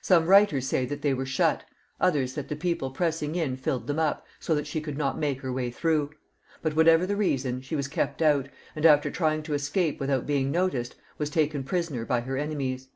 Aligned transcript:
Some 0.00 0.24
writers 0.28 0.66
say 0.66 0.86
that 0.86 1.02
they 1.02 1.12
were 1.12 1.26
shut; 1.26 1.62
others, 2.00 2.32
that 2.36 2.48
the 2.48 2.56
people 2.56 2.90
pressing 2.90 3.34
in 3.34 3.54
filled 3.58 3.86
them 3.86 3.98
up, 3.98 4.24
so 4.40 4.54
that 4.54 4.66
she 4.66 4.80
could 4.80 4.96
not 4.96 5.18
make 5.18 5.42
her 5.42 5.52
way 5.52 5.70
through; 5.70 6.08
but 6.62 6.74
whatever 6.74 7.04
the 7.04 7.16
reason, 7.16 7.60
she 7.60 7.76
was 7.76 7.86
kept 7.86 8.22
out, 8.22 8.48
and 8.74 8.86
after 8.86 9.10
trying 9.10 9.42
to 9.42 9.52
escape 9.52 10.00
without 10.00 10.24
being 10.26 10.50
noticed, 10.50 10.96
was 11.18 11.28
taken 11.28 11.64
prisoner 11.64 12.06
by 12.06 12.22
her 12.22 12.38
enemies. 12.38 12.88